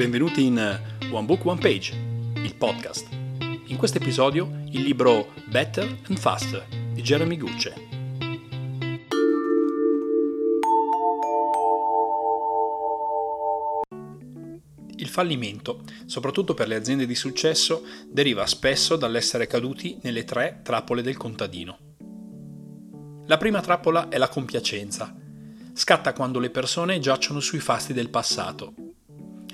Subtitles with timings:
[0.00, 0.80] Benvenuti in
[1.10, 1.92] One Book One Page,
[2.36, 3.06] il podcast.
[3.66, 7.74] In questo episodio il libro Better and Faster di Jeremy Gucce.
[14.96, 21.02] Il fallimento, soprattutto per le aziende di successo, deriva spesso dall'essere caduti nelle tre trappole
[21.02, 21.78] del contadino.
[23.26, 25.14] La prima trappola è la compiacenza.
[25.74, 28.72] Scatta quando le persone giacciono sui fasti del passato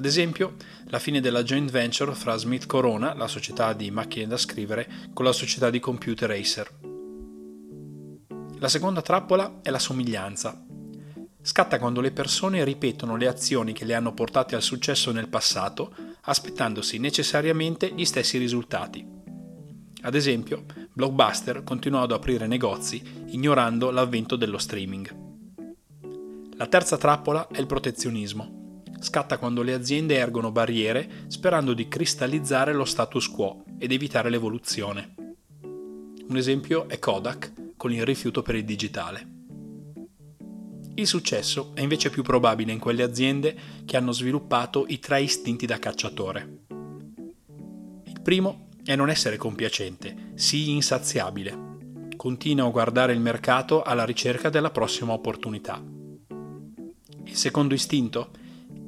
[0.00, 0.54] ad esempio,
[0.84, 5.26] la fine della joint venture fra Smith Corona, la società di macchine da scrivere, con
[5.26, 6.70] la società di computer Acer.
[8.58, 10.64] La seconda trappola è la somiglianza.
[11.42, 15.94] Scatta quando le persone ripetono le azioni che le hanno portate al successo nel passato,
[16.22, 19.06] aspettandosi necessariamente gli stessi risultati.
[20.00, 25.14] Ad esempio, Blockbuster continuò ad aprire negozi ignorando l'avvento dello streaming.
[26.56, 28.59] La terza trappola è il protezionismo
[29.00, 35.14] scatta quando le aziende ergono barriere sperando di cristallizzare lo status quo ed evitare l'evoluzione.
[36.28, 39.38] Un esempio è Kodak con il rifiuto per il digitale.
[40.94, 45.64] Il successo è invece più probabile in quelle aziende che hanno sviluppato i tre istinti
[45.64, 46.58] da cacciatore.
[48.04, 51.68] Il primo è non essere compiacente, sii insaziabile.
[52.16, 55.82] Continua a guardare il mercato alla ricerca della prossima opportunità.
[57.24, 58.30] Il secondo istinto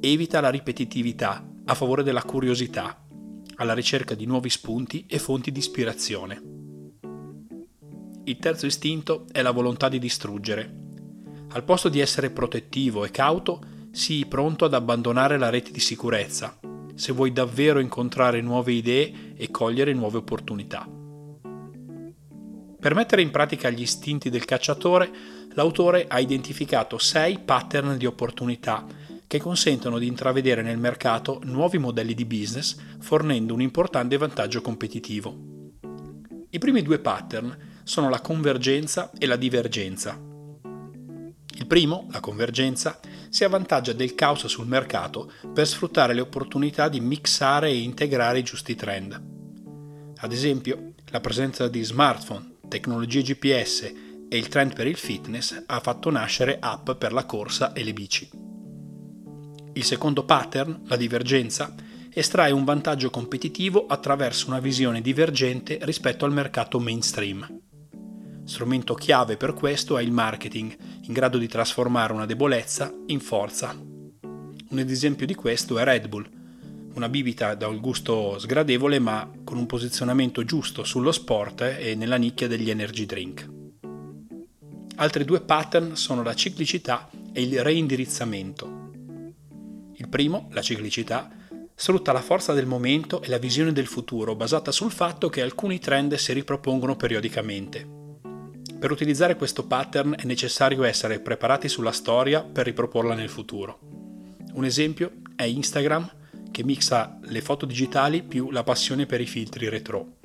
[0.05, 3.05] evita la ripetitività a favore della curiosità,
[3.55, 6.41] alla ricerca di nuovi spunti e fonti di ispirazione.
[8.25, 10.81] Il terzo istinto è la volontà di distruggere.
[11.51, 16.59] Al posto di essere protettivo e cauto, sii pronto ad abbandonare la rete di sicurezza,
[16.95, 20.85] se vuoi davvero incontrare nuove idee e cogliere nuove opportunità.
[22.77, 25.09] Per mettere in pratica gli istinti del cacciatore,
[25.53, 28.85] l'autore ha identificato sei pattern di opportunità
[29.33, 35.35] che consentono di intravedere nel mercato nuovi modelli di business fornendo un importante vantaggio competitivo.
[36.51, 40.21] I primi due pattern sono la convergenza e la divergenza.
[41.55, 42.99] Il primo, la convergenza,
[43.29, 48.43] si avvantaggia del caos sul mercato per sfruttare le opportunità di mixare e integrare i
[48.43, 49.19] giusti trend.
[50.15, 53.81] Ad esempio, la presenza di smartphone, tecnologie GPS
[54.29, 57.93] e il trend per il fitness ha fatto nascere app per la corsa e le
[57.93, 58.51] bici.
[59.73, 61.73] Il secondo pattern, la divergenza,
[62.13, 67.61] estrae un vantaggio competitivo attraverso una visione divergente rispetto al mercato mainstream.
[68.45, 73.75] Strumento chiave per questo è il marketing, in grado di trasformare una debolezza in forza.
[73.75, 76.29] Un esempio di questo è Red Bull,
[76.93, 82.17] una bibita da un gusto sgradevole ma con un posizionamento giusto sullo sport e nella
[82.17, 83.49] nicchia degli energy drink.
[84.97, 88.72] Altri due pattern sono la ciclicità e il reindirizzamento.
[90.03, 91.31] Il primo, la ciclicità,
[91.73, 95.79] sfrutta la forza del momento e la visione del futuro basata sul fatto che alcuni
[95.79, 97.87] trend si ripropongono periodicamente.
[98.77, 103.79] Per utilizzare questo pattern è necessario essere preparati sulla storia per riproporla nel futuro.
[104.55, 106.11] Un esempio è Instagram
[106.51, 110.17] che mixa le foto digitali più la passione per i filtri retro.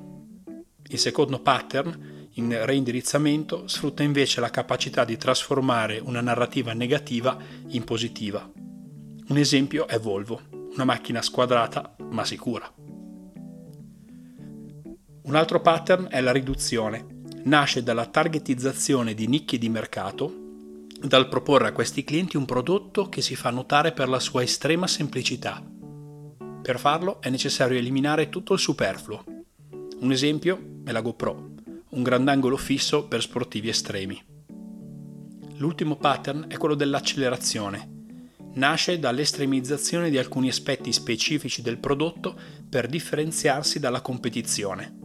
[0.89, 7.37] Il secondo pattern, in reindirizzamento, sfrutta invece la capacità di trasformare una narrativa negativa
[7.69, 8.67] in positiva.
[9.29, 10.41] Un esempio è Volvo,
[10.73, 12.67] una macchina squadrata ma sicura.
[15.21, 17.05] Un altro pattern è la riduzione.
[17.43, 20.33] Nasce dalla targetizzazione di nicchie di mercato,
[20.99, 24.87] dal proporre a questi clienti un prodotto che si fa notare per la sua estrema
[24.87, 25.63] semplicità.
[26.63, 29.23] Per farlo è necessario eliminare tutto il superfluo.
[29.99, 31.51] Un esempio è la GoPro,
[31.89, 34.19] un grandangolo fisso per sportivi estremi.
[35.57, 37.97] L'ultimo pattern è quello dell'accelerazione
[38.53, 42.37] nasce dall'estremizzazione di alcuni aspetti specifici del prodotto
[42.69, 44.97] per differenziarsi dalla competizione.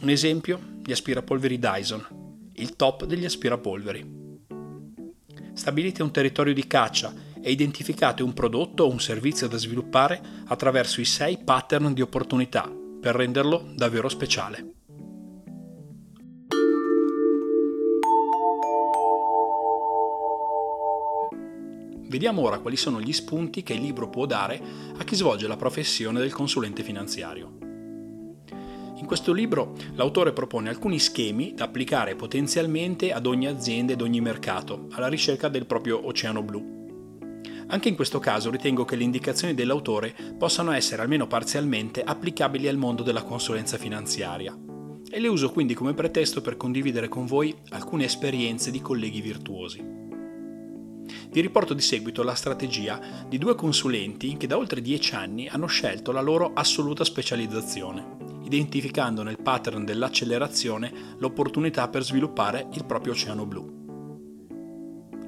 [0.00, 2.06] Un esempio, gli aspirapolveri Dyson,
[2.54, 4.18] il top degli aspirapolveri.
[5.52, 7.12] Stabilite un territorio di caccia
[7.42, 12.70] e identificate un prodotto o un servizio da sviluppare attraverso i sei pattern di opportunità
[13.00, 14.79] per renderlo davvero speciale.
[22.10, 24.60] Vediamo ora quali sono gli spunti che il libro può dare
[24.98, 27.58] a chi svolge la professione del consulente finanziario.
[28.96, 34.20] In questo libro l'autore propone alcuni schemi da applicare potenzialmente ad ogni azienda ed ogni
[34.20, 37.38] mercato, alla ricerca del proprio oceano blu.
[37.68, 42.76] Anche in questo caso ritengo che le indicazioni dell'autore possano essere almeno parzialmente applicabili al
[42.76, 44.52] mondo della consulenza finanziaria
[45.08, 49.99] e le uso quindi come pretesto per condividere con voi alcune esperienze di colleghi virtuosi.
[51.32, 55.66] Vi riporto di seguito la strategia di due consulenti che da oltre dieci anni hanno
[55.66, 63.46] scelto la loro assoluta specializzazione, identificando nel pattern dell'accelerazione l'opportunità per sviluppare il proprio oceano
[63.46, 63.78] blu.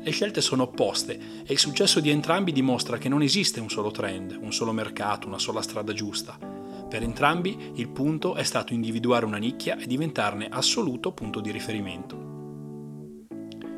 [0.02, 3.92] Le scelte sono opposte e il successo di entrambi dimostra che non esiste un solo
[3.92, 6.36] trend, un solo mercato, una sola strada giusta.
[6.36, 12.31] Per entrambi il punto è stato individuare una nicchia e diventarne assoluto punto di riferimento.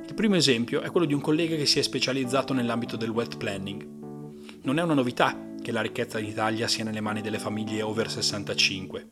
[0.06, 3.36] Il primo esempio è quello di un collega che si è specializzato nell'ambito del wet
[3.36, 3.84] planning.
[4.62, 8.10] Non è una novità che la ricchezza in Italia sia nelle mani delle famiglie over
[8.10, 9.08] 65.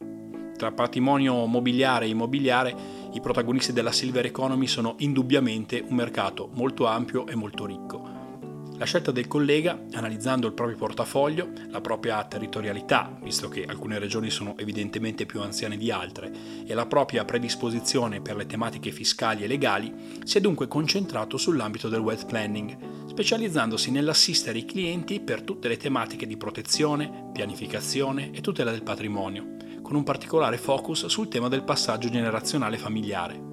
[0.56, 2.76] Tra patrimonio mobiliare e immobiliare,
[3.14, 8.11] i protagonisti della Silver Economy sono indubbiamente un mercato molto ampio e molto ricco.
[8.82, 14.28] La scelta del collega, analizzando il proprio portafoglio, la propria territorialità, visto che alcune regioni
[14.28, 16.32] sono evidentemente più anziane di altre,
[16.66, 21.88] e la propria predisposizione per le tematiche fiscali e legali, si è dunque concentrato sull'ambito
[21.88, 28.40] del wealth planning, specializzandosi nell'assistere i clienti per tutte le tematiche di protezione, pianificazione e
[28.40, 33.51] tutela del patrimonio, con un particolare focus sul tema del passaggio generazionale familiare.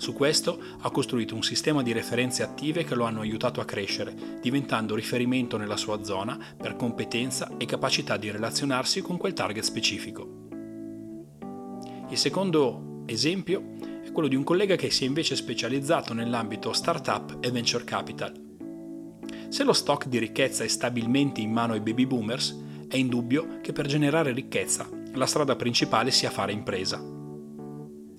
[0.00, 4.38] Su questo ha costruito un sistema di referenze attive che lo hanno aiutato a crescere,
[4.40, 10.48] diventando riferimento nella sua zona per competenza e capacità di relazionarsi con quel target specifico.
[12.08, 17.36] Il secondo esempio è quello di un collega che si è invece specializzato nell'ambito startup
[17.38, 18.32] e venture capital.
[19.50, 22.58] Se lo stock di ricchezza è stabilmente in mano ai baby boomers,
[22.88, 27.19] è indubbio che per generare ricchezza la strada principale sia fare impresa.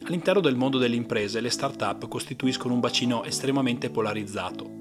[0.03, 4.79] All'interno del mondo delle imprese le start-up costituiscono un bacino estremamente polarizzato.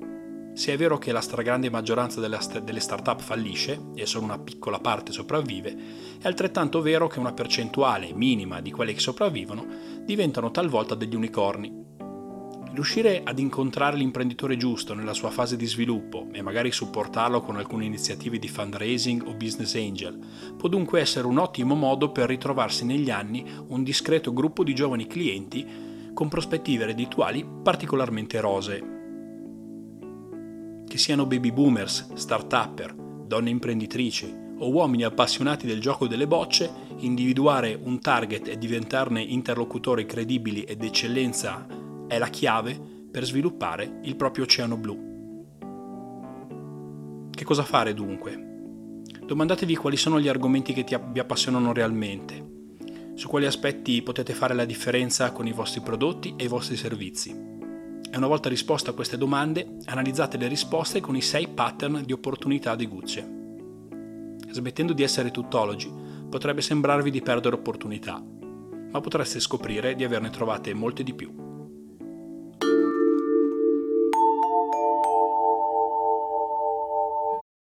[0.55, 5.13] Se è vero che la stragrande maggioranza delle start-up fallisce e solo una piccola parte
[5.13, 5.77] sopravvive,
[6.21, 9.67] è altrettanto vero che una percentuale minima di quelle che sopravvivono
[10.05, 11.90] diventano talvolta degli unicorni,
[12.73, 17.85] Riuscire ad incontrare l'imprenditore giusto nella sua fase di sviluppo e magari supportarlo con alcune
[17.85, 20.17] iniziative di fundraising o business angel
[20.57, 25.09] può dunque essere un ottimo modo per ritrovarsi negli anni un discreto gruppo di giovani
[25.09, 25.67] clienti
[26.15, 28.99] con prospettive reddituali particolarmente rosee.
[30.87, 37.77] Che siano baby boomers, start-upper, donne imprenditrici o uomini appassionati del gioco delle bocce, individuare
[37.83, 41.79] un target e diventarne interlocutori credibili ed eccellenza
[42.11, 42.77] è la chiave
[43.09, 45.09] per sviluppare il proprio oceano blu.
[47.31, 49.03] Che cosa fare dunque?
[49.25, 52.49] Domandatevi quali sono gli argomenti che vi appassionano realmente,
[53.15, 57.31] su quali aspetti potete fare la differenza con i vostri prodotti e i vostri servizi.
[57.31, 62.13] E una volta risposto a queste domande, analizzate le risposte con i 6 pattern di
[62.13, 63.25] opportunità di Gucci.
[64.51, 65.89] Smettendo di essere tuttologi,
[66.29, 68.21] potrebbe sembrarvi di perdere opportunità,
[68.91, 71.50] ma potreste scoprire di averne trovate molte di più.